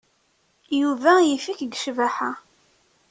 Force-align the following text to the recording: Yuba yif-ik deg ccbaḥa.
Yuba 0.79 1.11
yif-ik 1.25 1.59
deg 1.63 1.77
ccbaḥa. 1.77 2.31